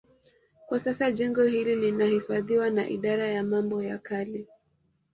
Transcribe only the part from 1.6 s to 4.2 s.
linahifadhiwa na Idara ya Mambo ya